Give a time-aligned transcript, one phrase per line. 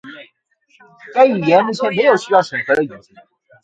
[1.13, 3.13] 该语言目前没有需要审核的语句。